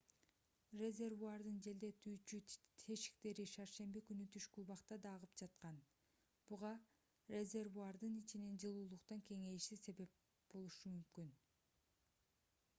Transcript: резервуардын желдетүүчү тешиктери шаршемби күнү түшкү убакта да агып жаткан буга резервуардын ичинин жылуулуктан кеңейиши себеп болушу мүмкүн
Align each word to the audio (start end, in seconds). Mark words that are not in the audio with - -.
резервуардын 0.81 1.57
желдетүүчү 1.65 2.39
тешиктери 2.83 3.45
шаршемби 3.51 4.01
күнү 4.07 4.25
түшкү 4.35 4.63
убакта 4.63 4.97
да 5.03 5.11
агып 5.19 5.35
жаткан 5.43 5.77
буга 6.53 6.71
резервуардын 7.35 8.17
ичинин 8.23 8.57
жылуулуктан 8.65 9.23
кеңейиши 9.31 9.79
себеп 9.83 10.17
болушу 10.55 10.95
мүмкүн 10.97 11.31